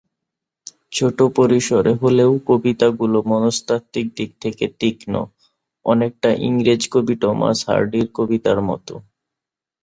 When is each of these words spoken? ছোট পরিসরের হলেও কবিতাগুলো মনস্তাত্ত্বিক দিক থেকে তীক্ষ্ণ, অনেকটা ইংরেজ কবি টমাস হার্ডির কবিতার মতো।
ছোট 0.91 1.17
পরিসরের 1.37 1.95
হলেও 1.95 2.31
কবিতাগুলো 2.47 3.17
মনস্তাত্ত্বিক 3.31 4.07
দিক 4.17 4.31
থেকে 4.43 4.65
তীক্ষ্ণ, 4.79 5.13
অনেকটা 5.85 6.29
ইংরেজ 6.47 6.81
কবি 6.93 7.15
টমাস 7.21 7.57
হার্ডির 7.67 8.07
কবিতার 8.17 8.59
মতো। 8.69 8.93